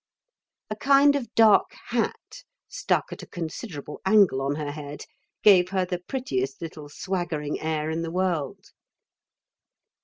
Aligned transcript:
A 0.71 0.75
kind 0.75 1.15
of 1.15 1.31
dark 1.35 1.75
hat 1.89 2.43
stuck 2.67 3.11
at 3.13 3.21
a 3.21 3.27
considerable 3.27 4.01
angle 4.03 4.41
on 4.41 4.55
her 4.55 4.71
head 4.71 5.05
gave 5.43 5.69
her 5.69 5.85
the 5.85 5.99
prettiest 6.01 6.59
little 6.59 6.89
swaggering 6.89 7.59
air 7.59 7.91
in 7.91 8.01
the 8.01 8.09
world.... 8.09 8.71